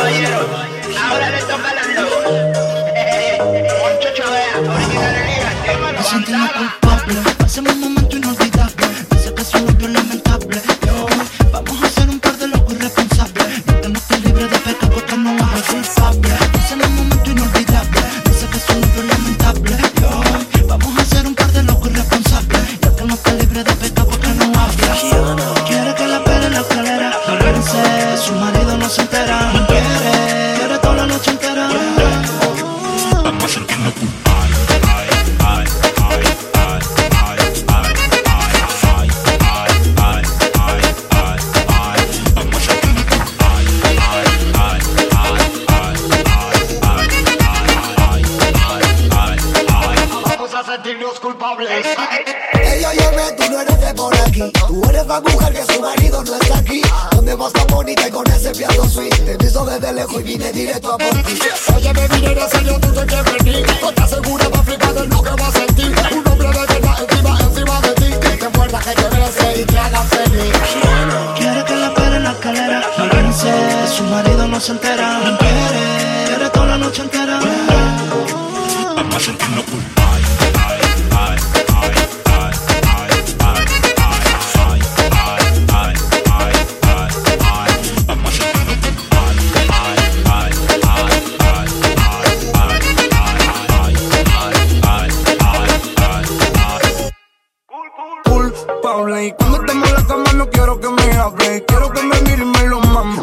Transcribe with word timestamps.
Ahora 0.00 1.28
le 1.30 1.38
toca 1.42 1.68
a 1.68 1.74
la 1.74 1.82
loca. 2.00 2.30
Poncho 3.80 4.08
Chavea, 4.16 4.74
original 4.74 5.14
Elías, 5.14 5.54
tema 5.62 5.92
Me 5.92 6.02
siento 6.02 6.30
Gonzaga. 6.32 6.78
culpable. 6.80 7.14
Pasemos 7.38 7.72
un 7.74 7.80
momento 7.80 8.16
inolvidable. 8.16 8.86
Dice 9.10 9.34
que 9.34 9.44
su 9.44 9.58
novio 9.58 9.86
es 9.88 9.92
lamentable. 9.92 10.62
Yo, 10.86 11.06
vamos 11.52 11.82
a 11.82 11.86
hacer 11.86 12.08
un 12.08 12.18
par 12.18 12.34
de 12.38 12.48
locos 12.48 12.72
irresponsables. 12.72 13.66
No 13.66 13.74
te 13.74 13.88
notes 13.90 14.24
libre 14.24 14.48
de 14.48 14.58
pecado 14.58 14.90
porque 14.94 15.16
no 15.18 15.36
vas 15.36 15.68
a 15.68 15.76
culpable. 15.76 16.38
Pasemos 16.52 16.86
un 16.86 16.96
momento 16.96 17.30
inolvidable. 17.30 18.00
Dice 18.24 18.46
que 18.46 18.58
novio 18.80 19.02
es 19.02 19.06
lamentable. 19.06 19.76
Yo, 20.00 20.66
vamos 20.66 20.98
a 20.98 21.02
hacer 21.02 21.26
un 21.26 21.34
par 21.34 21.52
de 21.52 21.62
locos 21.62 21.90
irresponsables. 21.90 22.80
Ya 22.80 22.96
que 22.96 23.04
no 23.04 23.16
libre 23.38 23.64
de 23.64 23.72
pecado 23.74 24.08
porque 24.08 24.28
no 24.28 24.44
habla. 24.46 25.64
Quiere 25.66 25.94
que 25.94 26.06
la 26.06 26.24
pele 26.24 26.46
en 26.46 26.54
la 26.54 26.60
escalera. 26.60 27.10
No 27.28 27.38
piense, 27.38 28.16
su 28.16 28.32
marido 28.34 28.78
no 28.78 28.88
se 28.88 29.02
entera. 29.02 29.59
Tú 53.36 53.44
no 53.50 53.60
eres 53.60 53.94
por 53.94 54.14
aquí. 54.14 54.52
Tú 54.66 54.80
se 74.60 74.72
entera. 74.72 75.20
No 75.24 75.38
quiere, 75.38 76.24
quiere 76.26 76.50
toda 76.50 76.66
la 76.66 76.78
noche 76.78 77.02
entera. 77.02 77.40
Vamos 78.94 79.16
a 79.16 79.20
sentirnos 79.20 79.64
culpables. 79.64 80.00
Vamos 88.06 88.28
a 88.28 88.42
sentirnos 88.42 88.84
culpable 98.54 99.26
Y 99.26 99.32
cuando 99.32 99.58
estemos 99.60 99.88
en 99.88 99.94
la 99.94 100.06
cama 100.06 100.32
no 100.34 100.50
quiero 100.50 100.80
que 100.80 100.88
me 100.88 101.16
hable 101.16 101.64
Quiero 101.66 101.90
que 101.92 102.02
me 102.02 102.20
mire 102.22 102.42
y 102.42 102.46
me 102.46 102.66
lo 102.66 102.80
mame 102.80 103.19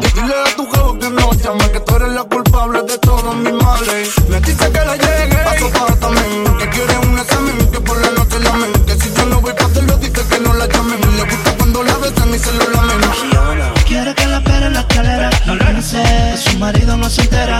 Su 16.35 16.59
marido 16.59 16.97
no 16.97 17.09
se 17.09 17.21
entera. 17.21 17.57